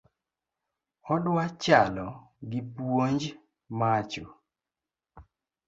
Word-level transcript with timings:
Odua 1.13 1.45
chalo 1.63 2.07
gi 2.49 2.61
puonj 2.73 3.21
macho 3.79 4.25